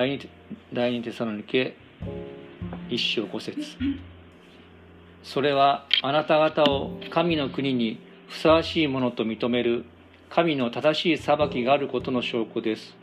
[0.00, 0.18] 第二
[0.72, 1.76] 第二テサロニケ
[2.88, 3.60] 一章五節
[5.22, 9.84] それはあなた方を神の国にふさわしいものと認める
[10.30, 12.96] 神の正しい裁きがあることの証拠です。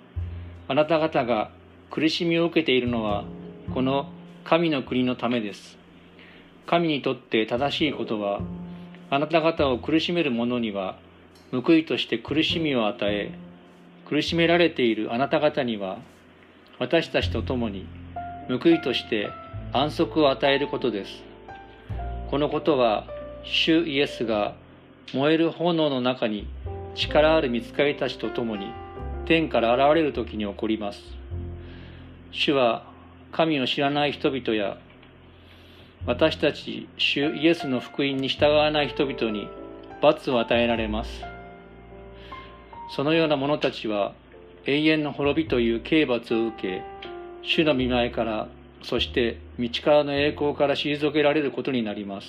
[0.67, 1.51] あなた方が
[1.91, 3.25] 苦しみを受けているのは
[3.75, 4.11] この
[4.43, 5.77] 神の国のためです。
[6.65, 8.41] 神にとって正しいことは
[9.11, 10.97] あなた方を苦しめる者には
[11.51, 13.37] 報いとして苦しみを与え
[14.07, 15.99] 苦しめられているあなた方には
[16.79, 17.87] 私たちと共に
[18.47, 19.31] 報いとして
[19.73, 21.23] 安息を与えることです。
[22.29, 23.07] このことは
[23.43, 24.55] 主イエスが
[25.13, 26.47] 燃える炎の中に
[26.93, 28.71] 力ある見つかりたちと共に
[29.25, 31.01] 天から現れる時に起こります。
[32.31, 32.85] 主は
[33.31, 34.77] 神を知らない人々や
[36.05, 39.49] 私たち主イエスの福音に従わない人々に
[40.01, 41.23] 罰を与えられます。
[42.95, 44.13] そのような者たちは
[44.67, 46.83] 永遠の滅びという刑罰を受け
[47.41, 48.49] 主の見前から
[48.83, 52.27] そして道からの栄光から退けられることになります。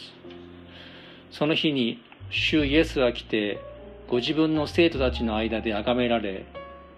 [1.33, 2.01] その日に
[2.31, 3.59] 主イエスは来て
[4.09, 6.47] ご自分の生徒たちの間で崇められ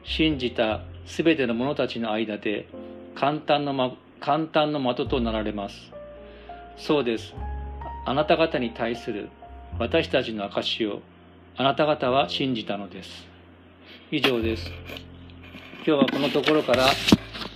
[0.05, 2.69] 信じたすべての者たちの間で
[3.15, 5.91] 簡単の、ま、簡単の的となられます。
[6.77, 7.35] そうです。
[8.05, 9.31] あなた方に対する
[9.79, 11.01] 私たちの証を
[11.57, 13.27] あなた方は信じたのです。
[14.11, 14.71] 以上です。
[15.83, 16.91] 今日はこのところから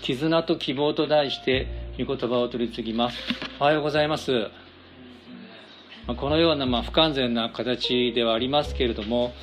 [0.00, 3.18] 絆と希望と題して御言葉を取り次ぎます。
[3.60, 4.48] おはようございます。
[6.06, 9.34] このようなま不完全な形ではありますけれども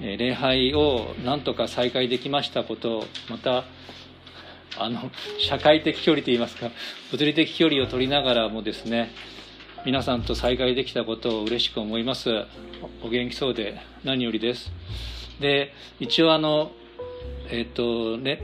[0.00, 3.62] 礼拝をなんとか再開できましたことまた
[4.78, 6.70] あの社会的距離といいますか
[7.12, 9.12] 物理的距離を取りながらもですね
[9.86, 12.30] 皆さんと再会できたことを嬉しく思います。
[13.04, 14.72] お元気そうで何よりです。
[15.40, 16.72] で一応あの
[17.50, 18.40] えっ、とね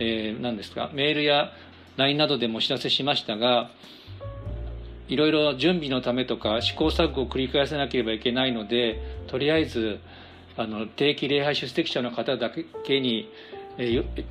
[0.00, 0.90] えー、何ですか？
[0.92, 1.52] メールや
[1.96, 3.70] LINE などでもお知らせしましたが
[5.08, 9.98] いろいろ準備のためとか試行錯誤を繰り返さなければいけないのでとりあえず
[10.56, 12.50] あの定期礼拝出席者の方だ
[12.84, 13.28] けに、
[13.78, 14.24] えー、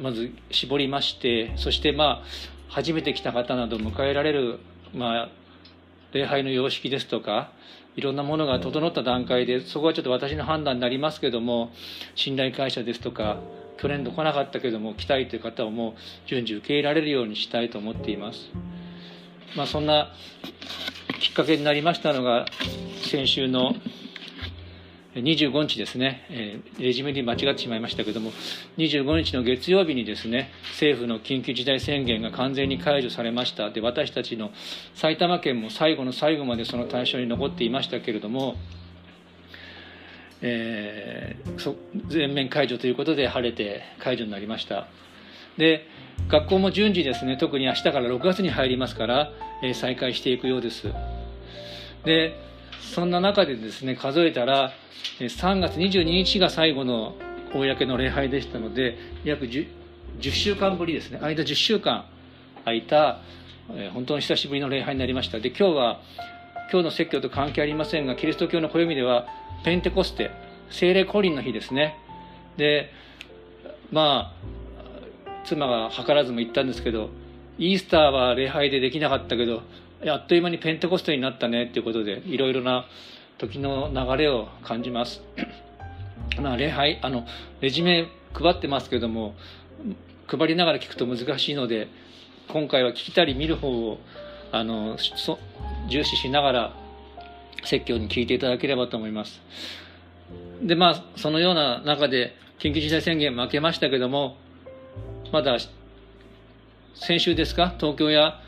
[0.00, 2.22] まず絞りましてそしてまあ
[2.68, 4.58] 初めて来た方など迎えられる、
[4.92, 5.28] まあ、
[6.12, 7.52] 礼拝の様式ですとか
[7.96, 11.70] いろんなものが整った段階でそこはちょっと私の判断になりますけども
[12.14, 13.38] 信頼会社ですとか
[13.78, 15.94] 去年度来なかったけども来たいという方をもう
[16.26, 18.38] 順次受け入れられるようにしたいと思っています。
[19.56, 20.12] まあ、そんな
[21.20, 22.46] きっかけになりましたのが
[23.10, 23.74] 先週の
[25.14, 28.32] 25日ですね、レジュメで間違ってしまいましたけれども、
[28.78, 33.70] 25日の月曜日にですね、政府の緊急事態宣言が完全に解除されました。
[33.70, 34.50] で、私たちの
[34.94, 38.56] 埼玉県も最後の最後までその対象に残っていましたけれども、
[40.42, 41.76] えー、
[42.08, 44.88] 全面解除ということで晴れて解除になりました。
[45.56, 45.86] で、
[46.28, 49.30] 学校も順次ですね、特に明日から6月に入りますから、
[49.62, 50.88] えー、再開していくようです。
[52.04, 52.34] で、
[52.80, 54.72] そんな中でですね、数えたら、
[55.18, 57.14] 3月22日が最後の
[57.52, 59.66] 公の礼拝でしたので、約 10,
[60.20, 62.06] 10週間ぶりですね、間10週間
[62.64, 63.20] 空いた、
[63.92, 65.40] 本当に久しぶりの礼拝になりました。
[65.40, 66.00] で、今日は、
[66.70, 69.26] 今日の説教と関係ありませんが、キリスト教の暦では、
[69.64, 70.30] ペンテコステ、
[70.70, 71.98] 聖霊降臨の日ですね。
[72.56, 72.90] で、
[73.90, 77.10] まあ、妻が図らずも言ったんですけど、
[77.58, 79.62] イースターは礼拝でできなかったけど、
[80.06, 82.86] あっという間にペンテコステになったねっていうことで、いろいろな
[83.38, 85.22] 時の流れを感じます。
[86.40, 87.26] まあ、礼拝、あの、
[87.60, 89.34] レジュメ配ってますけども、
[90.26, 91.88] 配りながら聞くと難しいので、
[92.48, 93.98] 今回は聞いたり見る方を、
[94.52, 94.98] あの、
[95.88, 96.76] 重視しながら、
[97.64, 99.40] 説教に聞いていただければと思います。
[100.62, 104.36] で、まあ、そのような中で、緊急事態宣言負けましたけども、
[105.32, 105.56] まだ、
[106.94, 108.40] 先週ですか、東京や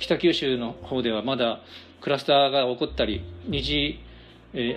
[0.00, 1.60] 北九州の方ではまだ
[2.00, 4.00] クラスターが起こったり、二次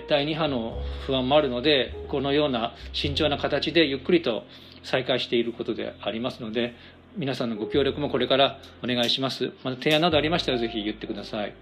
[0.08, 4.44] 第2波の不安もあるのでこのような慎重な形でゆっくりと
[4.84, 6.74] 再開していることでありますので
[7.16, 9.52] 皆さんのご協力もこれからお願いします。
[9.64, 11.54] また提案などありましたらぜひ言ってください。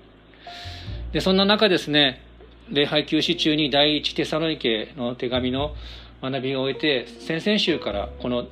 [1.13, 2.21] でそんな中ですね
[2.69, 5.75] 礼拝休止中に第一テサロニケの手紙の
[6.21, 8.47] 学びを終えて先々週からこの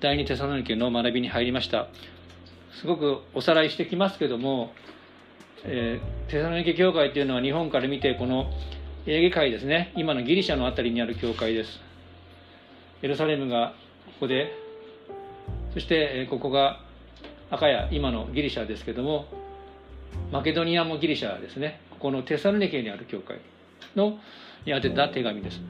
[0.00, 1.88] 第二テサロニケの学びに入りました。
[2.80, 4.72] すごくおさらいしてきますけども、
[5.64, 8.50] えー、テサロニケ教会というのは日本から見てこの
[9.06, 9.92] エーゲ海ですね。
[9.96, 11.80] 今のギリシャの辺りにある教会です。
[13.02, 13.74] エルサレムが
[14.06, 14.52] ここで。
[15.72, 16.80] そしてここが
[17.50, 19.26] 赤や今のギリシャですけども
[20.32, 21.80] マケドニアもギリシャですね。
[21.90, 23.40] ここのテサルネケにある教会
[23.94, 24.18] の
[24.64, 25.60] に宛てた手紙です。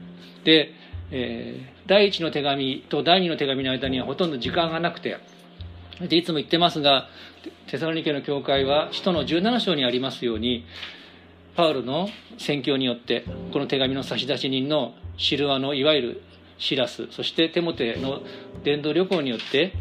[0.43, 0.73] で
[1.09, 5.17] えー、第一の手紙と第二の手紙の間にはほとんど時間がなくて
[6.01, 7.07] でいつも言ってますが
[7.67, 10.65] テサロニケの教会は使徒の17章にありますように
[11.55, 16.21] パウロの宣教によってこの手紙の差出人のシルアのいわゆる
[16.59, 18.21] シラスそしてテモテの
[18.63, 19.73] 伝道旅行によって、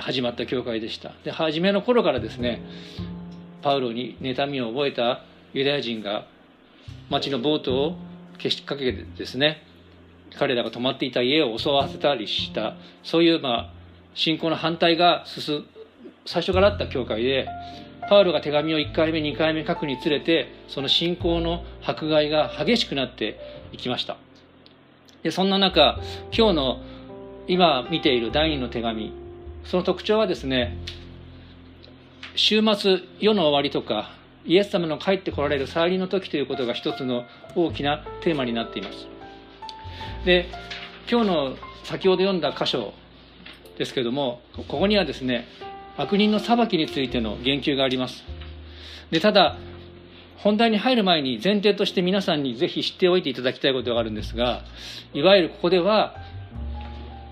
[0.00, 1.12] 始まった教会でした。
[1.24, 2.62] で初めの頃からですね
[3.62, 6.26] パウロに妬みを覚えたユダヤ人が
[7.08, 7.96] 町のボートを
[8.36, 9.62] 消しかけてですね
[10.38, 13.79] 彼らが泊まっていた家を襲わせたりしたそういう、まあ、
[14.14, 15.64] 信仰の反対が進
[16.26, 17.48] 最初からあった教会で
[18.08, 23.38] パウロが手紙を1回目2回目書くにつれてその信仰の迫害が激しくなって
[23.72, 24.16] いきました。
[25.22, 26.00] でそんな中
[26.36, 26.80] 今日の
[27.46, 29.12] 今見ている第二の手紙
[29.64, 30.76] その特徴はですね
[32.34, 34.12] 週末世の終わりとか
[34.46, 37.24] イエス様の帰ってこられる再臨の時ということが一つの
[37.54, 39.06] 大きなテーマになっています。
[40.24, 40.48] で
[41.10, 42.94] 今日の先ほど読んだ箇所
[43.80, 45.46] ですけどもここにはですね
[45.96, 48.22] 悪人の裁きについての言及があります。
[49.10, 49.56] でただ
[50.36, 54.64] 本題に入る前に前提として皆さんにぜひ知っておいていただきたいことがあるんですが
[55.14, 56.14] いわゆるここでは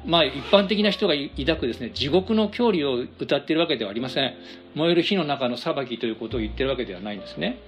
[0.06, 4.32] まあ一般的な人が抱くですね地獄の教理を歌っているわけではありません。
[4.74, 7.58] 燃える火の中の裁きということを言ってるわけではないんですね。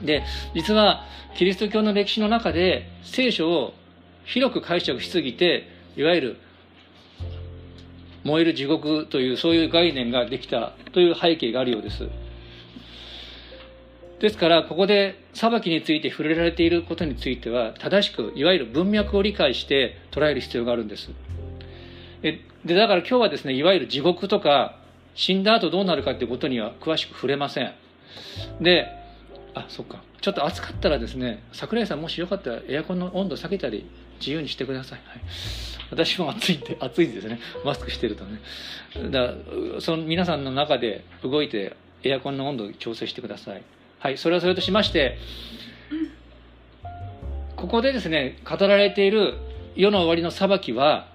[0.00, 0.22] で
[0.54, 1.04] 実は
[1.36, 3.74] キリスト教の歴史の中で聖書を
[4.24, 5.68] 広く解釈しすぎて
[5.98, 6.36] いわゆる
[8.24, 12.08] 燃える地獄というそういう概念ができたという背景があるようです。
[14.20, 21.10] ですからここで裁きについて触れられていることについては正しくいわゆる文脈を理解して捉える必要があるんです。
[22.22, 24.76] でだから今日はですねいわゆる地獄とか
[25.14, 27.72] 死んだ後どうなるかということには詳しく触れません。
[28.60, 28.86] で
[29.54, 30.02] あそっか。
[30.20, 33.88] ちょっと暑かったらですね桜井さんもしよかったらエアコンの温度下げたり
[34.20, 35.20] 自由にしてください、はい、
[35.90, 37.40] 私も暑いって暑いですね。
[37.64, 38.40] マスクしてるとね。
[39.10, 39.34] だか
[39.74, 43.62] らその皆さんの中で動いてエアコンの温度を調整してください。
[43.98, 44.18] はい。
[44.18, 45.18] それはそれとしまして
[47.56, 49.34] ここでですね語られている
[49.74, 51.08] 世の終わりの裁きは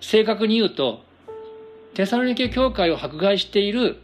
[0.00, 1.02] 正確に言うと
[1.94, 4.00] テサロニケ教会を迫害している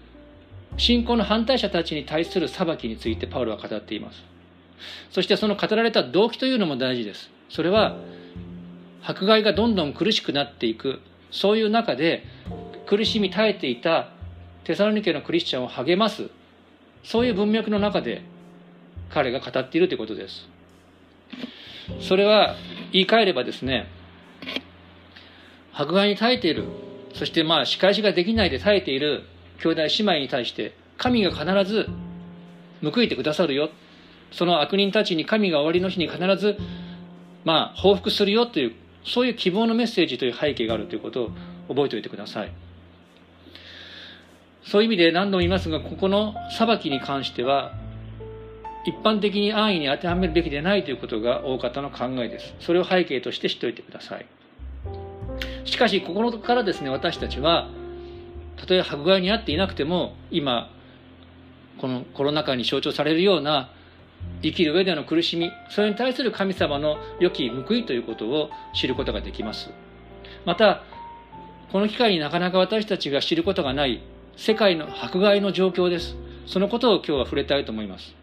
[0.76, 4.22] 信仰の反対者たちに対する裁きについてパウロは語っています。
[5.10, 7.30] そしてその語られた動機というのも大事です。
[7.50, 7.98] それは
[9.02, 11.00] 迫害がどんどん苦しくなっていく。
[11.30, 12.24] そういう中で
[12.86, 14.08] 苦しみ耐えていた
[14.64, 16.30] テサロニケのクリスチャンを励ます。
[17.04, 18.22] そういう文脈の中で
[19.10, 20.48] 彼が語っているということです。
[22.00, 22.56] それは
[22.92, 23.88] 言い換えればですね
[25.72, 26.64] 迫害に耐えている。
[27.14, 29.24] そしてまあ仕返しができないで耐えている。
[29.62, 31.86] 兄弟姉妹に対して神が必ず
[32.82, 33.70] 報いてくださるよ。
[34.32, 36.56] その悪人たちに神が終わりの日に必ず
[37.44, 41.30] まあ報復するよというそういう希望のメッセージという背景があるということを
[41.68, 42.52] 覚えておいてください。
[44.62, 47.72] そういう意味で何度も言いますがここの裁きに関しては
[48.84, 52.54] 一般的に安易に当てはめるべきでないということが大方の考えです。
[52.60, 54.26] それを背景として知っておいてください。
[55.64, 57.68] しかし心からですね私たちは
[58.56, 60.70] たとえ迫害に遭っていなくても今
[61.78, 63.70] このコロナ禍に象徴されるような
[64.42, 69.70] 生きる上での苦しみそれに対する神様の良き報いということを知ることができます。
[70.44, 70.82] また
[71.72, 74.02] この機会になかなか私たちが知ることがない
[74.36, 76.16] 世界の迫害の状況です。
[76.46, 78.14] そのことを今日は触れたいと思います。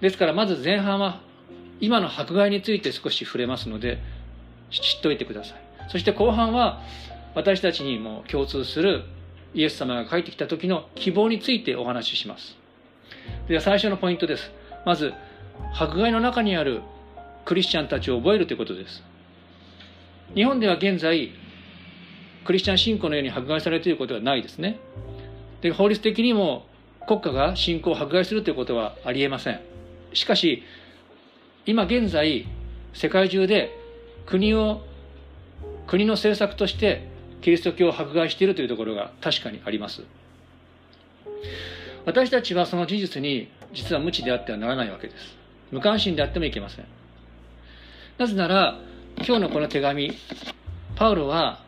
[0.00, 1.20] ですからまず前半は
[1.80, 3.98] 今の迫害について少し触れますので
[4.70, 5.58] 知っておいてください。
[5.88, 6.82] そして後半は
[7.34, 9.04] 私たちにも共通する
[9.54, 12.56] イエス様が帰ってきた時の希望についてお話しします。
[13.48, 14.52] では最初のポイントです。
[14.86, 15.12] まず
[15.74, 16.80] 迫害の中にある
[17.44, 19.02] クリスチャンたちを覚えるということです。
[20.34, 21.32] 日本では現在
[22.44, 24.78] クリスチャン信仰のように迫害されていることはないですね。
[25.60, 26.66] で法律的にも
[27.08, 29.60] 国家が信仰を迫害するということはありえません。
[30.14, 30.62] しかし
[31.66, 32.46] 今現在
[32.94, 33.76] 世界中で
[34.24, 34.82] 国を
[35.88, 37.08] 国の政策として
[37.42, 40.04] キリスト教を迫害しているというところが確かにあります。
[42.04, 45.36] 私たちはその事実に実は無知であってはならないわけです。
[45.70, 46.86] 無関心であってもいけません。
[48.18, 48.78] なぜなら
[49.18, 50.12] 今日のこの手紙
[50.94, 51.60] パウロは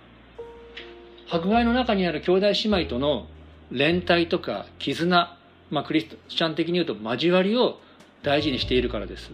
[1.31, 3.27] 迫害の中にある兄弟姉妹との
[3.71, 5.37] 連帯とか絆、
[5.71, 7.81] まあ、クリスチャン的に言うと交わりを
[8.23, 9.31] 大事にしているからです。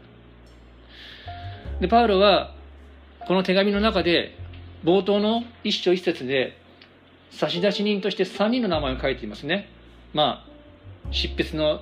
[1.80, 2.54] でパウロは
[3.26, 4.36] この手紙の中で
[4.84, 6.58] 冒頭の一章一節で
[7.30, 9.68] 差出人として3人の名前を書いていますね。
[10.12, 10.46] まあ
[11.10, 11.80] 執筆の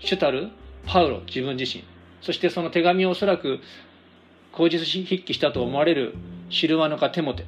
[0.00, 0.48] 主たる
[0.86, 1.84] パウロ自分自身。
[2.22, 3.60] そしてその手紙をおそらく
[4.52, 6.14] 口実筆記したと思われる
[6.48, 7.46] シルワノかテモテ。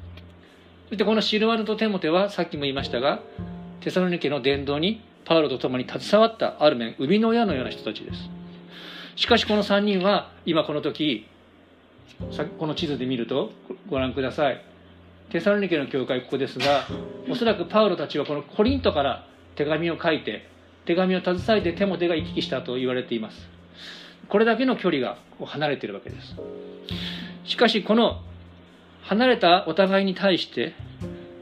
[0.89, 3.21] そしてこのシルワノとテモテはさっきも言いましたが
[3.81, 8.29] テサロニケの伝道にパウロと共に携わったある面生みの親のような人たちです。
[9.15, 11.27] しかしこの3人は今この時
[12.57, 13.51] この地図で見ると
[13.89, 14.63] ご覧ください。
[15.31, 16.85] テサロニケの教会ここですが
[17.29, 20.47] おそらくパウロたちはこのコリントから手紙を書いて
[20.85, 23.49] 手紙を携えてテモテが行き来したと言われています。
[24.29, 26.35] これだけの距離が離れているわけです。
[27.45, 28.21] しかしこの
[29.03, 30.73] 離れたお互いに対して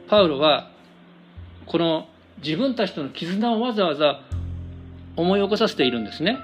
[0.08, 0.72] パウロは
[1.66, 2.08] この
[2.44, 4.22] 自分たちとの絆をわざわざ
[5.16, 6.38] 思い起こさせているんですね。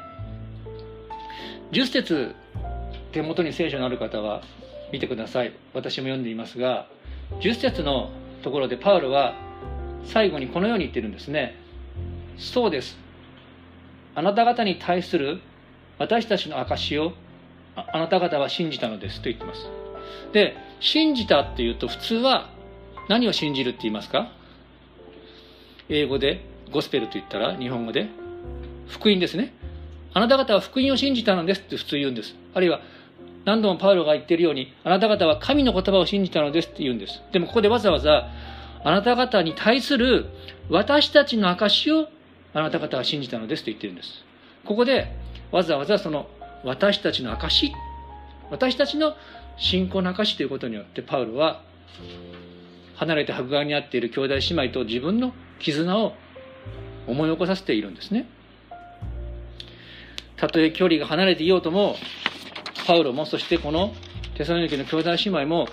[1.72, 2.36] 10節
[3.12, 4.42] 手元に聖書のある方は
[4.92, 5.54] 見てください。
[5.74, 6.88] 私も読んでいますが
[7.42, 8.10] 10節の
[8.44, 9.36] ところでパウロは
[10.06, 11.67] 最後にこのように言ってるんですね。
[12.38, 12.98] そうです。
[14.16, 15.42] あなた方に対する
[16.00, 17.14] 私たちの証を
[17.76, 19.70] あなた方は信じたのですと言ってます。
[20.34, 22.50] で信じたっていうと普通は
[23.10, 24.32] 何を信じるって言いますか？
[25.90, 28.10] 英語でゴスペルと言ったら日本語で
[28.88, 29.54] 福音ですね。
[30.14, 32.36] あなた方は福音を信じたのですって普通言うんです。
[32.54, 32.82] あるいは
[33.46, 37.22] 何度もパウロが言ってるようにあなた方は神の言葉を信じたのですって言うんです。
[37.32, 38.30] でもここでわざわざ
[38.84, 40.26] あなた方に対する
[40.70, 42.10] 私たちの証を
[42.54, 44.24] あなた方は信じたのですと言ってるんです。
[44.66, 45.16] ここで
[45.52, 46.28] わざわざその
[46.64, 47.72] 私たちの証
[48.50, 49.16] 私たちの
[49.58, 51.64] 信仰の証ということによってパウロは
[52.96, 56.14] 離れて迫害に遭っている兄弟姉妹と自分の絆を
[57.08, 58.28] 思い起こさせているんですね。
[60.36, 61.96] たとえ距離が離れていようとも
[62.86, 63.94] パウロもそしてこの
[64.36, 65.68] テサロニケの兄弟姉妹も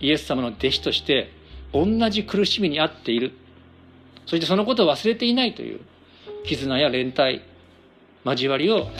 [0.00, 1.30] イエス様の弟子として
[1.72, 3.32] 同じ苦しみに遭っている。
[4.28, 5.80] そしてそのことを忘れていないという
[6.44, 7.42] 絆や連帯
[8.24, 8.90] 交わりをこ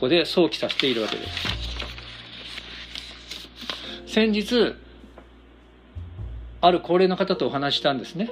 [0.00, 1.22] こで想起させているわけで
[4.06, 4.74] す先日
[6.60, 8.30] ある高齢の方とお話したんですね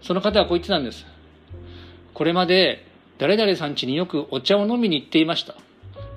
[0.00, 1.04] その方はこう言ってたんです
[2.14, 2.86] これまで
[3.18, 5.56] 誰々さん家によくお茶を飲みに行っていました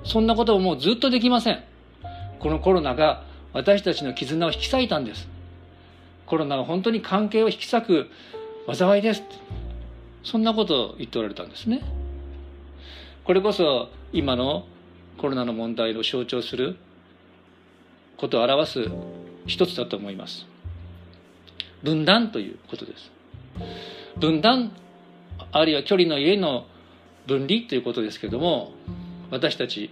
[0.04, 1.62] そんなことをもうずっとできません。
[2.40, 5.28] このコロナが私たちの絆を引き裂いたんです。
[6.26, 8.10] コロナは本当に関係を引き裂く
[8.66, 9.22] 災いです。
[10.22, 11.82] そんなことを言っておられたんですね。
[13.24, 14.66] これこそ今の
[15.18, 16.76] コロナの問題を象徴する
[18.16, 18.90] ことを表す
[19.46, 20.46] 一つだと思います。
[21.82, 23.10] 分断ということです。
[24.18, 24.72] 分断
[25.50, 26.66] あるいは距離の家の
[27.26, 28.72] 分離ということですけども
[29.30, 29.90] 私たち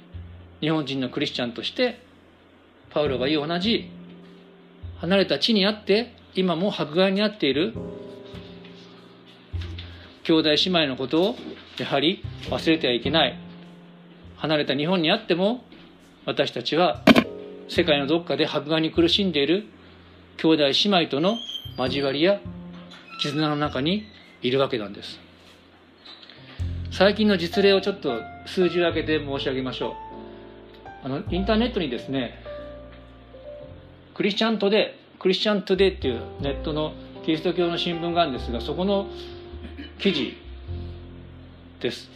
[0.60, 2.00] 日本人のクリスチャンとして
[2.90, 3.90] パウロが言う同じ
[4.98, 7.74] 離れた地にあって今も迫害にあっている
[10.24, 11.36] 兄弟姉妹のことを
[11.78, 13.38] やはり忘れてはいけない。
[14.36, 15.64] 離れた日本にあっても
[16.24, 17.02] 私たちは
[17.68, 19.64] 世界のどっかで迫害に苦しんでいる
[20.38, 21.36] 兄弟姉妹との
[21.78, 22.40] 交わりや
[23.20, 24.04] 絆の中に
[24.42, 25.20] いるわけなんです。
[26.90, 29.94] 最近の実例をちょっと数字を挙げて申し上げましょう。
[31.02, 32.42] あのインターネットにですね
[34.14, 36.92] クリスチャントデクリスチャントデーっていうネットの
[37.24, 39.06] キリスト教の新聞があるんですがそこの
[40.00, 40.34] 記事
[41.80, 42.08] です、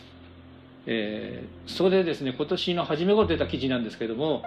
[0.87, 4.43] えー、そこでですね今年の初め頃出た記事なんですけども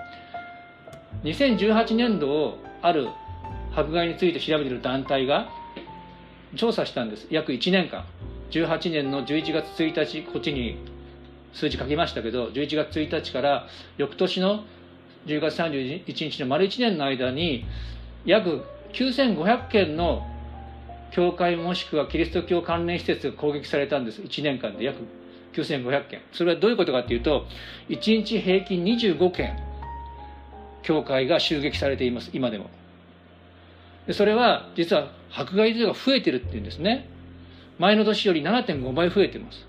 [1.24, 3.08] 2018年度をある
[3.76, 5.50] 迫害について調べている団体が
[6.56, 7.28] 調査したんです。
[7.30, 8.06] 約1年間。
[8.50, 10.78] 18年の11月1日こっちに
[11.54, 13.68] 数字書きましたけど11月1日から
[13.98, 14.64] 翌年の
[15.26, 17.66] 10月31日の丸1年の間に
[18.26, 18.64] 約
[18.94, 20.26] 9500件の
[21.12, 24.22] 教会もしくはキリスト教関連施設が攻撃されたんです。
[24.22, 24.84] 1年間で。
[24.84, 25.00] 約
[25.54, 26.22] 9500件。
[26.32, 27.48] それはどういうことかっていうと
[27.90, 29.58] 1日平均25件
[30.84, 32.30] 教会が襲撃されています。
[32.34, 32.70] 今でも。
[34.06, 37.10] でそれは実は迫害というのが増えてるっていうんですね。
[37.80, 39.66] 前の年より7.5倍増えてます。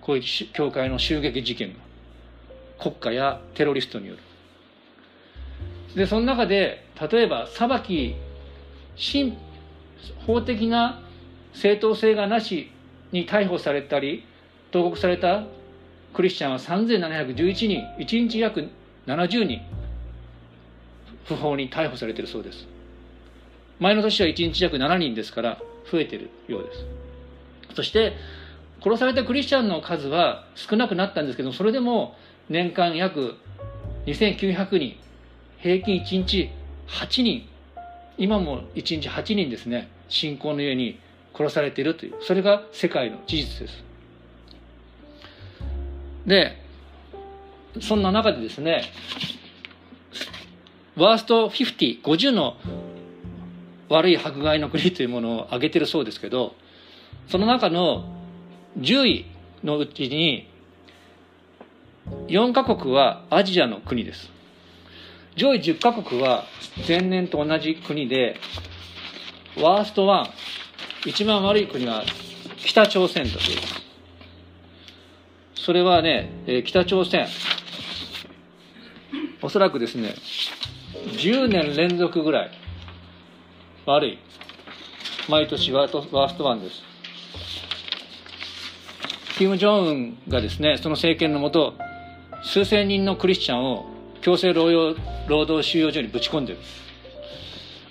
[0.00, 0.22] こういう
[0.52, 1.74] 教会の襲撃事件が。
[2.78, 4.18] 国家やテロリストによる。
[5.94, 8.16] でその中で例えば裁き
[10.26, 11.02] 法的な
[11.52, 12.70] 正当性がなし
[13.12, 14.24] に逮捕されたり
[14.70, 15.44] 投獄された
[16.14, 18.68] クリスチャンは3711人1日約
[19.06, 19.60] 70人
[21.24, 22.66] 不法に逮捕されているそうです。
[23.78, 25.58] 前の年は1日約7人ですから
[25.90, 26.86] 増えているようです。
[27.74, 28.14] そして
[28.82, 32.16] 殺されたクリスチャンの数は少なくなったんですけどそれでも
[32.48, 33.36] 年間約
[34.06, 34.96] 2900人
[35.58, 36.50] 平均1日
[36.88, 37.48] 8人
[38.22, 40.98] 今も1日8人ですね信仰のゆえに
[41.34, 43.84] 殺されているというそれが世界の事実です
[46.26, 46.56] で
[47.80, 48.84] そんな中でですね
[50.94, 52.56] ワースト50、50の
[53.88, 56.54] 悪い迫害の国というものを挙げてるそうですけど、
[57.28, 58.04] その中の
[58.78, 59.26] 10位
[59.64, 60.50] のうちに、
[62.28, 64.30] 4カ国はアジアの国です。
[65.34, 66.44] 上位10カ国は
[66.86, 68.36] 前年と同じ国で、
[69.58, 70.30] ワースト1、
[71.06, 72.04] 一番悪い国は
[72.58, 73.58] 北朝鮮だという。
[75.54, 77.26] それはね、え北朝鮮、
[79.40, 80.14] おそらくですね、
[81.16, 82.50] 10年連続ぐらい
[83.86, 84.18] 悪い。
[85.30, 86.82] 毎年ワーストワーストワンです。
[89.38, 91.74] キム・ジョンウンがですね、その政権のもと、
[92.44, 93.86] 数千人のクリスチャンを
[94.20, 96.58] 強制労働労働収容所にぶち込んでる。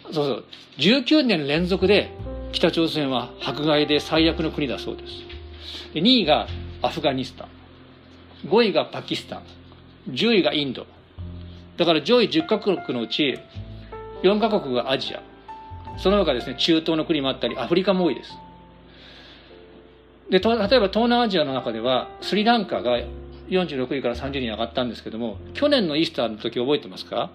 [0.06, 0.46] そうそう。
[0.78, 2.12] 19年連続で
[2.52, 5.14] 北朝鮮は迫害で最悪の国だそうです。
[5.94, 6.48] で2位が
[6.82, 7.48] アフガニスタン。
[8.48, 9.44] 5位がパキスタン。
[10.10, 10.88] 10位がインド。
[11.78, 13.40] だから上位10カ国のうち
[14.24, 15.22] 4カ国がアジア。
[15.98, 18.32] その他ですね、中東の国もあったり、アフリカも多いです。
[20.30, 22.98] で、例えば東南アジアの中では、スリランカが
[23.52, 27.30] 46位から30位に上がったんですけども、去年のイースターの時覚えてますか？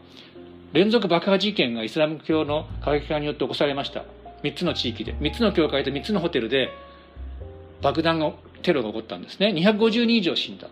[0.72, 4.04] 連続爆破事件がイスラム教の過激派によって起こされました。
[4.42, 5.14] 3つの地域で。
[5.14, 6.70] 3つの教会と3つのホテルで
[7.82, 8.32] 爆弾が、
[8.62, 9.48] テロが起こったんですね。
[9.48, 10.68] 250人以上死んだ。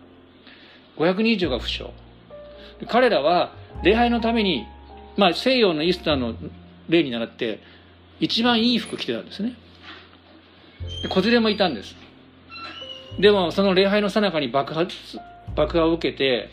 [0.97, 1.85] 500人以上が負傷。
[2.87, 4.65] 彼らは礼拝のために、
[5.15, 6.35] まあ西洋のイースターの
[6.89, 7.59] 例に倣って
[8.19, 9.53] 一番いい服着てたんですね。
[11.09, 11.95] 子連れもいたんです。
[13.19, 14.93] でもその礼拝の最中に爆発、
[15.55, 16.49] 爆破を受けて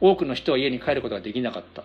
[0.00, 1.84] 多くの人は家に帰ることができなかった。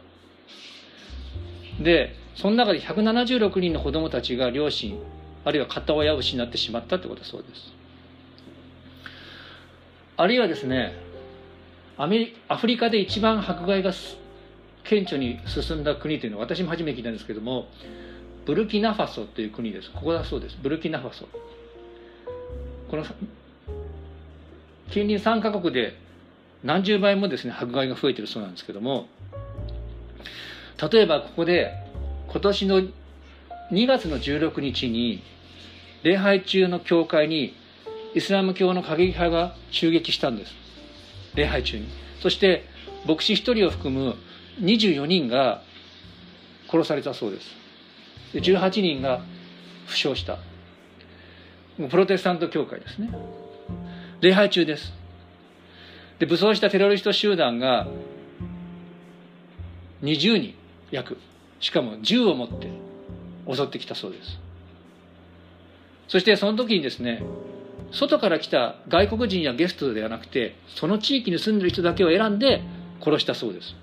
[1.81, 4.99] で、その中で176人の子供たちが両親、
[5.45, 7.73] あるいは片親を失ってしまったってことそうです。
[10.17, 10.93] あるいはですね、
[11.97, 13.91] アメリアフリカで一番迫害が
[14.83, 17.67] 顕著に進んだ国というのは私も初めて聞いたんですけども
[18.45, 21.27] ブルキナファソという国ですここだそうですブルキナファソ
[22.89, 23.03] この
[24.91, 25.95] 近隣3カ国で
[26.67, 29.07] 何十倍もですね迫害が増えてるそうなんですけども
[30.91, 31.73] 例えばここで
[32.27, 32.81] 今年の
[33.71, 35.23] 2月の16日に
[36.03, 37.55] 礼拝中の教会に
[38.13, 40.53] イスラム教の過激派が襲撃したんです。
[41.35, 41.87] 礼拝中に。
[42.21, 42.65] そして
[43.05, 44.15] 牧師1人を含む
[44.61, 45.61] 24人が
[46.69, 47.47] 殺されたそうです。
[48.33, 49.21] で18人が
[49.85, 50.37] 負傷した。
[51.89, 53.09] プロテスタント教会ですね。
[54.21, 54.96] 礼拝中です。
[56.19, 57.87] で武装したテロリスト集団が
[60.03, 60.55] 20人
[60.91, 61.17] 約。
[61.59, 62.69] しかも銃を持って
[63.51, 64.39] 襲ってきたそうです。
[66.07, 67.23] そしてその時にですね
[67.91, 72.61] 外から来た外国人やゲストではなくてその地域に住んでる人だけを選んで
[73.01, 73.75] 殺したそうです。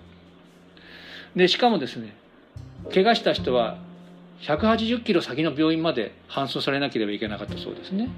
[1.35, 2.17] でしかもですね
[2.93, 3.79] 怪我した人は
[4.43, 8.09] 180キロ先の病院まで搬送されなければいけなかったそうですね。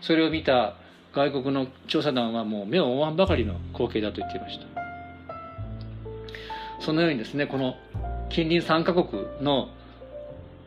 [0.00, 0.76] それを見た
[1.12, 4.66] 外国の調査団はもう目を覆わんばかりの光景だと言っていました。
[6.80, 7.76] そのようにですねこの
[8.30, 9.68] 近隣3カ国の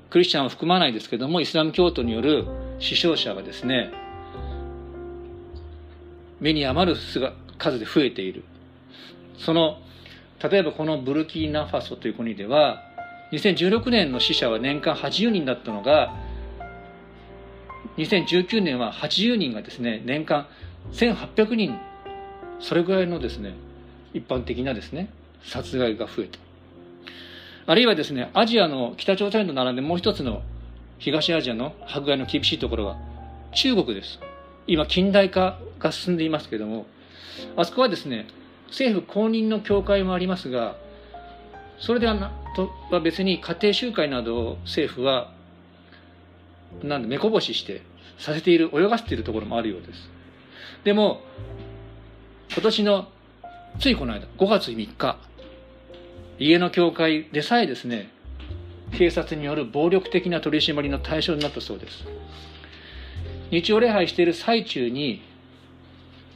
[0.10, 2.46] クリスチャンを含まないですけどもイスラム教徒による
[2.80, 3.92] 死傷者がですね
[6.40, 6.98] 目に余る
[7.58, 8.44] 数で増えている。
[9.38, 9.80] その
[10.44, 12.84] 例えばこのブルキーナファソという国では
[13.32, 16.14] 2016年の死者は年間80人だったのが
[17.98, 20.48] 2019年は80人がですね年間
[20.94, 21.78] 1800人
[22.60, 23.54] それぐらいのですね
[24.14, 25.10] 一般的なですね
[25.44, 26.40] 殺害が増えた。
[27.66, 30.42] あるいはですねアジアの北朝鮮と並んでもう一つの
[30.98, 32.98] 東アジアの迫害の厳しいところは
[33.54, 34.20] 中国です。
[34.66, 36.86] 今近代化が進んでいますけれども
[37.58, 38.28] あそこはですね
[38.68, 40.78] 政府公認の教会もありますが
[41.80, 45.33] それではなとは別に家庭集会などを政府は
[46.82, 47.82] なんで目こぼしして
[48.18, 50.10] させている泳がせているところもあるようです。
[50.84, 51.22] でも
[52.52, 53.08] 今年の
[53.80, 55.18] ついこの間5月3日
[56.40, 58.10] 家の教会でさえですね
[58.98, 62.06] 警察による暴力的な取り締まりの対象になったそうです。
[63.50, 65.22] 日曜礼拝している最中に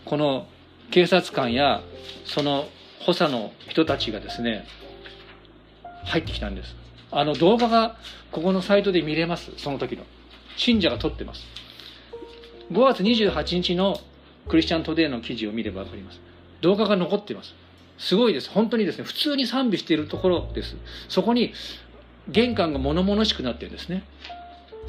[0.06, 0.48] この
[0.92, 1.82] 警察官や
[2.26, 2.68] その
[3.00, 4.66] 補佐の人たちがですね
[6.06, 6.76] 入ってきたんです。
[7.12, 7.98] あの動画が
[8.32, 10.04] ここのサイトで見れますその時の。
[10.58, 11.46] 信者が撮ってます。
[12.72, 13.98] 5月28日の
[14.50, 16.20] クリスチャントデーの記事を見れば分かります。
[16.62, 17.56] 動画が残っています。
[17.98, 18.50] すごいです。
[18.50, 20.76] 本当にですね普通に賛美しているところです。
[21.08, 21.54] そこに
[22.28, 24.04] 玄関が物々しくなってるんですね。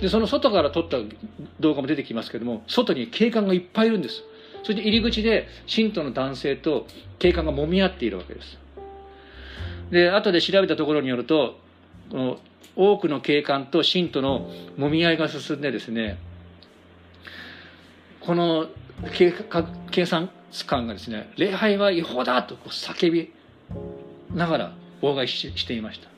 [0.01, 0.99] でその外から撮った
[1.61, 4.23] 動画も出てきますけども外に警官がいっぱいいるんです。
[4.63, 6.87] それで入り口で信徒の男性と
[7.19, 8.59] 警官が揉み合っているわけです。
[9.91, 11.59] で後で調べたところによると
[12.11, 12.39] この
[12.79, 16.17] 多くの警官と信徒のもみ合いが進んでですね
[18.21, 18.69] この
[19.13, 19.33] 警
[20.07, 20.31] 察
[20.65, 23.33] 官がですね礼拝は違法だと叫び
[24.33, 26.09] ながら妨害していました。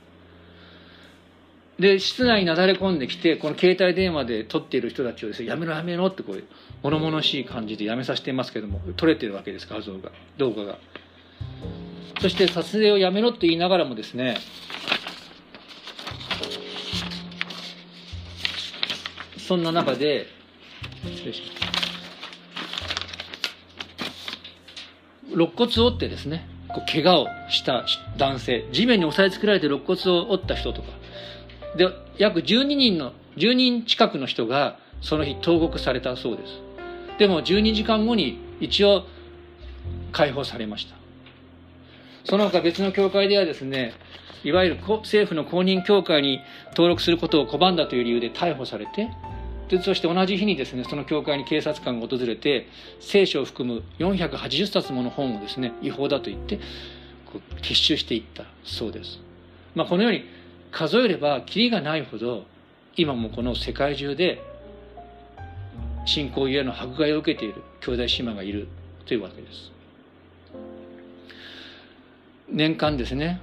[1.79, 6.44] で室内になだれ込んできてこの携帯電話で撮っている人たちをですねやめろやめろってこう
[6.83, 10.79] 物々しい感じでやめさせていますけども撮れてるわけです画像が動画が。
[12.20, 14.37] そして撮影をやめろと言いながらもですね
[19.50, 20.28] そんな中で
[25.32, 27.84] 肋骨を折ってですねこう怪我をした
[28.16, 28.68] 男性。
[28.70, 30.88] 地面に押さえつけられて肋骨を折った人とか。
[31.76, 36.52] で約12人の10人近くの人がその日投獄されたそうです。
[37.18, 39.02] でも12時間後に一応
[40.12, 40.94] 解放されました。
[42.22, 43.94] その他別の教会ではですね
[44.44, 49.10] いわゆる政府の公認教会に登録することを拒んだという理由で逮捕されて
[49.70, 52.66] でそして同じ日にですねその教会に警察官が訪れて
[52.98, 56.59] 聖書を含む480冊もの本をですね違法だと言って
[57.33, 59.20] こう結集していったそうです、
[59.76, 60.24] まあ、このように
[60.72, 62.44] 数えればきりがないほど
[62.96, 64.42] 今もこの世界中で
[66.04, 68.66] 信仰ゆえの迫害を受けている兄弟姉妹がいる
[69.06, 69.70] というわけです。
[72.48, 73.40] 年間ですね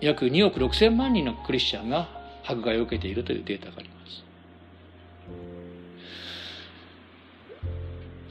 [0.00, 2.08] 約2億6千万人のクリスチャンが
[2.46, 3.99] 迫害を受けているというデータがあります。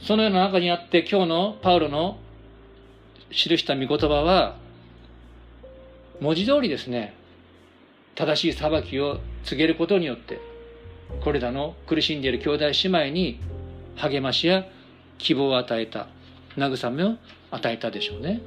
[0.04, 2.18] そのような中にあって今日のパウロの
[3.30, 4.58] 記した御言葉は
[6.20, 7.14] 文字通りですね
[8.16, 10.40] 正しい裁きを告げることによって
[11.24, 13.40] これらの苦しんでいる兄弟姉妹に
[13.96, 14.66] 励ましや
[15.18, 16.08] 希望を与えた
[16.58, 17.16] 慰めを
[17.52, 18.42] 与えたでしょうね。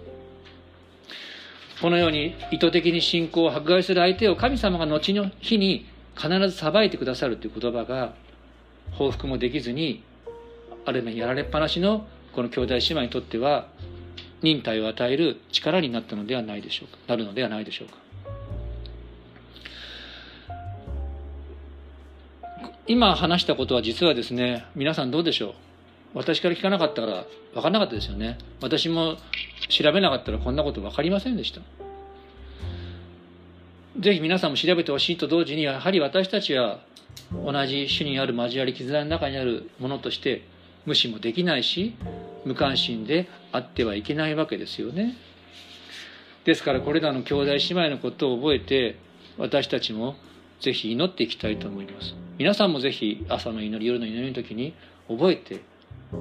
[1.81, 5.87] このように意図的に信仰を迫害する相手を神様が後の日に
[6.17, 8.15] 必ず裁いてくださるという言葉が
[8.93, 10.05] 報復もできずに
[10.85, 13.69] ある面やられっぱなしのこの兄弟姉妹にとっては
[14.43, 16.99] 忍耐を与える力になったのではないでしょうか。
[17.07, 17.97] なるのではないでしょうか。
[22.89, 25.55] 今話したことは実はですね皆さんどうでしょう？
[26.15, 28.39] 私から聞かなかったから分かんなかったですよね。
[28.61, 29.17] 私も
[29.69, 31.61] 調べなかったらこんなこと分かりませんでした。
[34.01, 36.81] ぜひ皆さんも調べてほしいと同時にやはり私たちは
[37.33, 40.43] 同じ種にある交わり絆の中にあるものとして
[40.87, 41.95] 無視もできないし
[42.45, 45.17] 無関心であってはいけないわけですよね。
[46.45, 48.97] ですからこれらの兄弟姉妹のことを覚えて
[49.39, 50.17] 私たちも
[50.61, 52.15] ぜひ祈っていきたいと思います。
[52.39, 54.75] 皆さんもぜひ朝の祈り夜の祈りの時に
[55.09, 55.61] 覚えて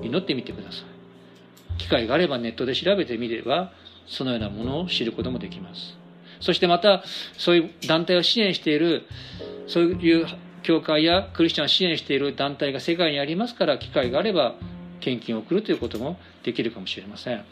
[0.04, 1.80] 祈ってみてください。
[1.80, 3.72] 機会があればネットで調べてみれば
[4.08, 5.98] そのようなものを知ることもできます。
[6.40, 7.04] そしてまた
[7.38, 9.04] そういう団体を支援している
[9.68, 10.28] そういう
[10.64, 14.56] 教会やクリスチャンを支援している団体が世界にありますから機会があれば
[15.00, 17.44] 献金を送るということもできるかもしれません。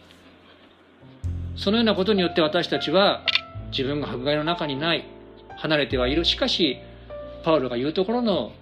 [1.55, 3.25] そのようなことによって私たちは
[3.71, 5.05] 自分が迫害の中にない
[5.57, 6.23] 離れてはいる。
[6.23, 6.77] しかし
[7.43, 8.53] パウロが言うところの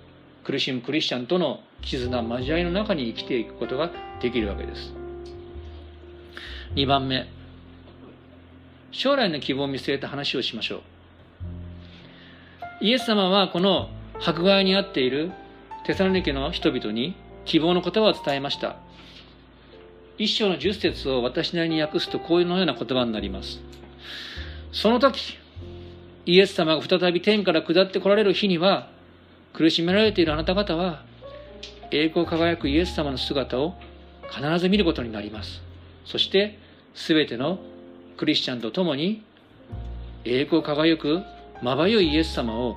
[0.43, 4.93] 苦しむクリスチャンとの絆交わりの中に生きていくことができるわけです。
[6.75, 7.27] 2番目。
[8.91, 10.81] 将来の希望を見据えた話をしましょう。
[12.79, 15.31] イエス様はこの迫害に遭っている
[15.85, 18.77] テサロニケの人々に希望の言葉を伝えました。
[20.17, 23.59] 一章の十節を私なりに訳すとこういうのような言葉になります。
[24.71, 25.37] その時
[26.25, 28.89] イエス様が再び天から下ってこられる日には
[29.53, 31.03] 苦しめられているあなた方は
[31.91, 33.75] 栄光輝くイエス様の姿を
[34.29, 35.61] 必ず見ることになります。
[36.05, 36.57] そして
[36.95, 37.59] 全ての
[38.17, 39.23] クリスチャンと共に
[40.25, 41.21] 栄光輝く
[41.61, 42.75] まばゆいイエス様を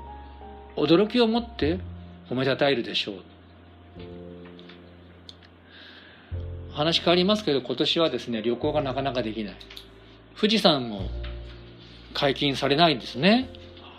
[0.77, 1.79] 驚きを持って
[2.29, 3.15] 褒めたたえるでしょう。
[6.73, 9.57] 話変わりますけど今年はですね旅行がなかなかできない。
[10.37, 11.03] 富士山も
[12.15, 13.51] 解禁されないんですね。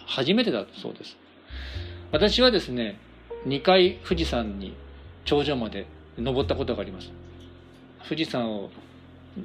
[0.07, 1.17] 初めてだそうです。
[2.11, 2.99] 私はですね
[3.45, 4.75] 2回富士山に
[5.25, 7.11] 頂上まで登ったことがあります。
[8.07, 8.69] 富士山を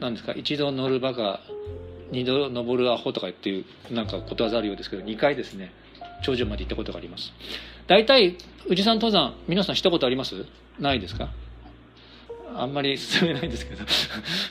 [0.00, 1.40] 何ですか一度乗るバカ
[2.10, 5.72] 二度登るアホとかっていうなんかことわざあるようですけど2回ですね
[6.22, 7.32] 頂上まで行ったことがあります。
[7.86, 10.44] 大体富士山登山皆さんしたことあります？
[10.78, 11.30] ないですか？
[12.54, 13.84] あんまり進めないんですけど。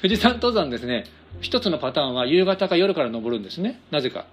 [0.02, 1.06] 富士山登山ですね
[1.42, 3.82] 一つのパターンは夕方か夜から登るんですね。
[3.92, 4.26] なぜか。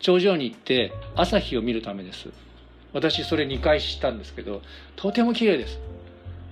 [0.00, 2.28] 頂上に行って朝日を見るためです。
[2.92, 4.62] 私それ2回したんですけど
[4.96, 5.78] とても綺麗です。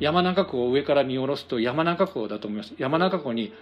[0.00, 2.74] 山中湖を上から見下ろすと山中湖だと思います。
[2.76, 3.52] 山中湖に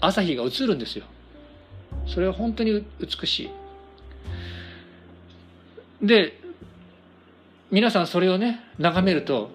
[0.00, 1.06] 朝日が映るんですよ。
[2.06, 3.50] それは本当に美しい。
[6.02, 6.38] で
[7.70, 9.50] 皆さんそれをね眺めると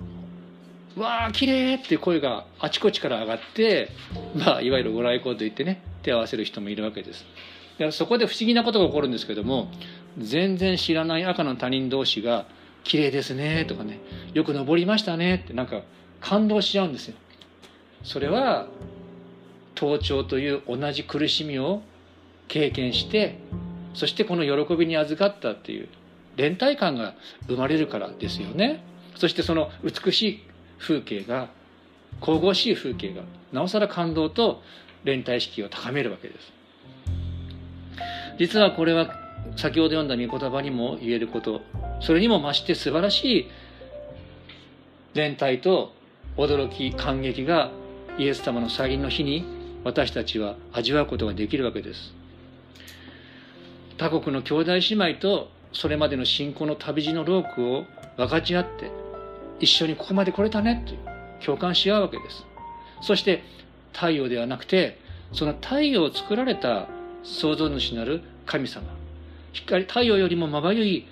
[0.95, 3.89] 「わあ綺麗っていう声があちこちから上がって
[4.35, 7.25] まあいわゆるご来光と言ってね手を合わせる人もいるわけです。
[7.73, 9.71] だからそこで不思議なことが起こるんですけども
[10.17, 12.45] 全然知らない赤の他人同士が
[12.83, 13.99] 「綺麗ですね」とかね
[14.35, 15.81] 「よく登りましたね」ってなんか
[16.19, 17.15] 感動しちゃうんですよ。
[18.03, 18.67] それは
[19.75, 21.81] 盗聴という同じ苦しみを
[22.47, 23.39] 経験して
[23.93, 25.87] そしてこの喜びに預かったっていう
[26.35, 27.15] 連帯感が
[27.47, 28.83] 生まれるからですよね。
[29.15, 30.43] そしてその美しい
[30.79, 31.49] 風景が
[32.21, 34.61] 神々しい風景がなおさら感動と
[35.03, 36.53] 連帯意識を高めるわけです。
[38.39, 39.13] 実はこれは
[39.55, 41.61] 先ほど読んだ御言葉にも言えること
[41.99, 43.47] それにも増して素晴らしい
[45.13, 45.93] 連帯と
[46.37, 47.71] 驚き感激が
[48.17, 49.45] イエス様の再臨の日に
[49.83, 52.13] 私たちは味わうことができるわけです。
[53.97, 58.91] 他国の兄弟姉妹とそれまでの信仰の旅路のロークを分かち合って
[59.59, 60.99] 一緒にここまで来れたねという
[61.45, 62.45] 共感し合うわけです。
[63.01, 63.43] そして
[63.91, 64.99] 太陽ではなくて
[65.33, 66.87] その太陽を作られた
[67.23, 68.85] 創造主なる神様。
[69.53, 71.07] 光太陽よりもまばゆい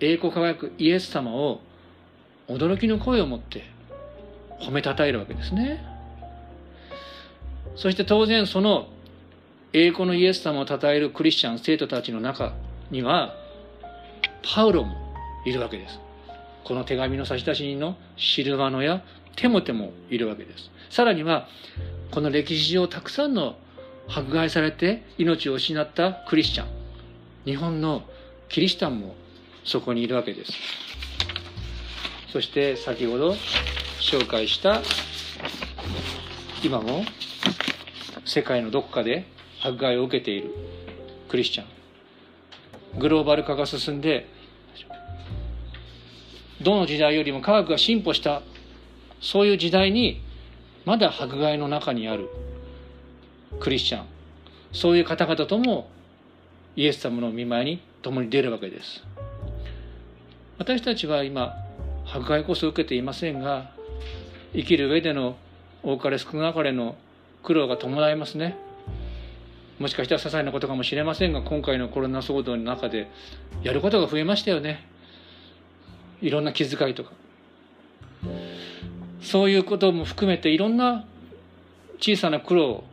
[0.00, 1.60] 栄光輝くイエス様を
[2.48, 3.64] 驚きの声を持って
[4.60, 5.84] 褒めたたえるわけですね。
[7.76, 8.88] そして当然その
[9.72, 12.54] 栄光のイエス様を称えるクリスチャン生徒たちの中
[12.90, 13.34] には
[14.54, 14.96] パウロも
[15.44, 15.98] いるわけです。
[16.64, 19.02] この手紙の差出人のシルバノや
[19.34, 20.70] テモテもいるわけです。
[20.88, 21.48] さらには
[22.12, 23.56] この歴史上たくさんの
[24.08, 26.68] 迫害されて命を失ったクリスチャン。
[27.44, 28.02] 日本の
[28.48, 29.14] キリシタンも
[29.64, 30.52] そこにいるわけです。
[32.32, 33.34] そして先ほど
[34.00, 34.80] 紹介した
[36.62, 37.04] 今も
[38.24, 39.26] 世界のどこかで
[39.62, 40.54] 迫害を受けている
[41.28, 41.66] クリスチャン。
[42.98, 44.34] グローバル化が進んで
[46.62, 48.42] どの時代よりも科学が進歩した
[49.20, 50.22] そういう時代に
[50.84, 52.28] まだ迫害の中にある
[53.60, 54.06] クリスチャン。
[54.72, 55.88] そういう方々とも
[56.76, 59.02] イエス様の見舞いに共に出るわけです。
[60.58, 61.54] 私たちは今
[62.06, 63.72] 迫害こそ受けていませんが
[64.52, 65.36] 生きる上での
[65.82, 66.96] 多かれ少なかれの
[67.42, 68.56] 苦労が伴いますね。
[69.78, 73.10] もしかしたら些細なことかもしれませんが今回のコロナ騒動の中で
[73.62, 74.86] やることが増えましたよね。
[76.20, 77.12] いろんな気遣いとか。
[79.20, 81.04] そういうことも含めていろんな
[81.98, 82.84] 小さな苦労を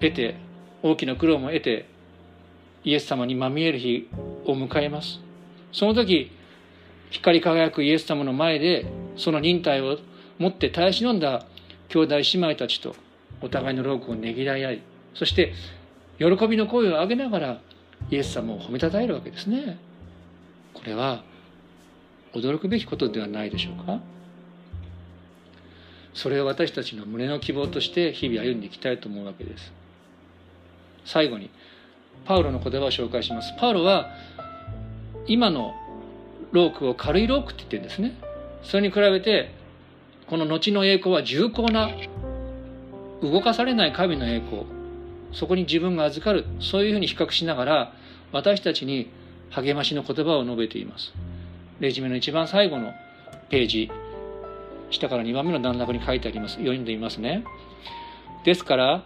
[0.00, 0.36] 得て
[0.82, 1.88] 大きな苦労も得て
[2.84, 4.08] イエス様にまみえる日
[4.44, 5.20] を迎えます。
[5.72, 6.30] その時
[7.10, 9.98] 光り輝くイエス様の前でその忍耐を
[10.38, 11.46] 持って耐え忍んだ
[11.88, 12.94] 兄弟姉妹たちと
[13.40, 14.82] お互いの労苦をねぎらい合い
[15.14, 15.52] そして
[16.18, 17.60] 喜びの声を上げながら
[18.10, 19.78] イエス様を褒めたたえるわけですね。
[20.74, 21.24] これは
[22.34, 24.00] 驚くべきことではないでしょうか？
[26.12, 29.72] それを私たちの胸の希望として日々歩んでいきたいと思うわけです。
[31.04, 31.50] 最後に
[32.24, 33.52] パウロの言葉を紹介します。
[33.58, 34.10] パウロは
[35.26, 35.74] 今の
[36.52, 38.14] ロークを軽いロークって言ってるんですね。
[38.62, 39.52] それに比べて
[40.26, 41.90] この後の栄光は重厚な
[43.22, 44.64] 動かされない神の栄光。
[45.32, 46.46] そこに自分が預かる。
[46.60, 47.92] そういうふうに比較しながら
[48.32, 49.10] 私たちに
[49.50, 51.12] 励ましの言葉を述べています。
[51.80, 52.92] レジュメの一番最後の
[53.50, 53.90] ページ
[54.90, 56.54] 下から2番目の段落に書いてあります。
[56.56, 57.44] 読んでみますね。
[58.44, 59.04] ですから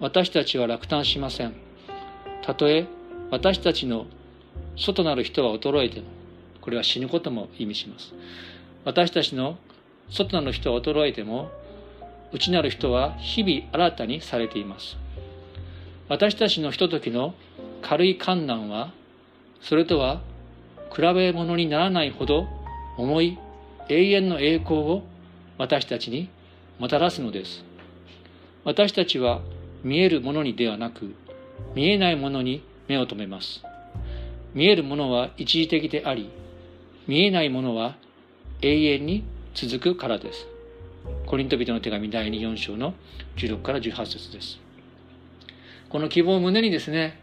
[0.00, 1.54] 私たちは落胆しません。
[2.42, 2.86] たとえ
[3.30, 4.06] 私たちの
[4.76, 6.06] 外なる人は衰えても
[6.60, 8.12] これは死ぬことも意味します。
[8.84, 9.58] 私たちの
[10.10, 11.50] 外なる人は衰えても
[12.32, 14.96] 内なる人は日々新たにされています。
[16.08, 17.34] 私たちのひとときの
[17.82, 18.92] 軽い観難は
[19.60, 20.20] それとは
[20.94, 22.46] 比べ物にならないほど
[22.96, 23.38] 重い
[23.88, 25.02] 永遠の栄光を
[25.56, 26.28] 私たちに
[26.78, 27.64] もたらすのです。
[28.64, 29.40] 私たちは
[29.82, 31.14] 見えるものにではなく
[31.74, 33.62] 見えないものに目を留めます。
[34.54, 36.30] 見えるものは一時的であり
[37.06, 37.96] 見えないものは
[38.62, 39.24] 永遠に
[39.54, 40.46] 続くからです。
[41.26, 42.94] コリント人の手紙第2 4章の
[43.36, 44.58] 16から18節です。
[45.88, 47.20] この希望を胸にですね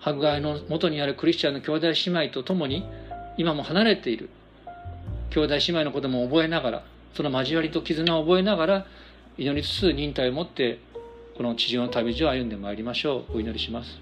[0.00, 2.84] 迫害の元にあるクリスチャンの兄弟姉妹と共に
[3.36, 4.30] 今も離れている。
[5.30, 8.86] 兄弟姉妹のことも覚えながらその交わりと絆を覚えながら
[9.36, 10.78] 祈りつつ忍耐を持って
[11.36, 13.38] この地上の旅路を歩んでまいりましょう。
[13.38, 13.98] お祈りします。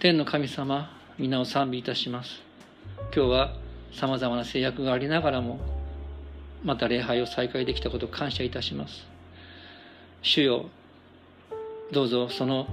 [0.00, 2.42] 天の神様皆を賛美いたします。
[3.14, 3.54] 今日は
[3.92, 5.60] さまざまな制約がありながらも
[6.64, 9.06] また礼拝を再開できたことを感謝いたします。
[10.22, 10.66] 主よ
[11.92, 12.66] どうぞその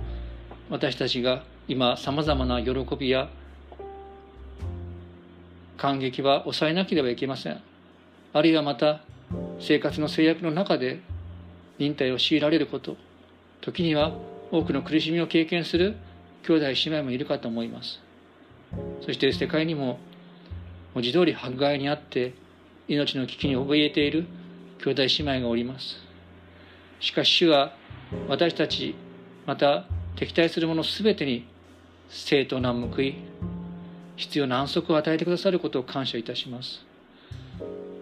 [0.69, 3.29] 私たちが今さまざまな喜びや
[5.77, 7.61] 感激は抑えなければいけません。
[8.33, 9.01] あるいはまた
[9.59, 10.99] 生活の制約の中で
[11.79, 12.97] 忍耐を強いられること
[13.61, 14.13] 時には
[14.51, 15.95] 多くの苦しみを経験する
[16.43, 17.99] 兄弟姉妹もいるかと思います。
[19.05, 19.99] そして世界にも
[20.93, 22.33] 文字通り迫害にあって
[22.87, 24.25] 命の危機に怯えている
[24.83, 25.97] 兄弟姉妹がおります。
[26.99, 27.73] しかし主は
[28.27, 28.95] 私たち
[29.45, 29.85] また
[30.15, 31.47] 敵対する者全てに
[32.09, 33.15] 生と難報い
[34.15, 36.85] 必要な安息を与えてくださることを感謝いたします。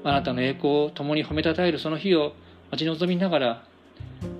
[0.03, 2.33] あなたの栄光を共に褒めたたえるその日を
[2.71, 3.63] 待ち望みながら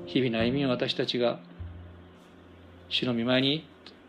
[0.05, 1.39] 日々の歩みを私たちが
[2.89, 3.65] 主の御前に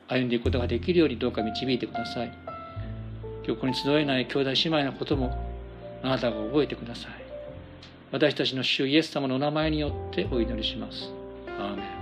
[0.09, 2.33] 歩んでいくことができるようにどうか導いてください。
[3.47, 5.39] 今日ここに集えない兄弟姉妹のことも
[6.03, 7.13] あなたが覚えてください。
[8.11, 11.11] 私たちの主イエス様のお名前によってお祈りします。
[11.59, 11.94] アーメン。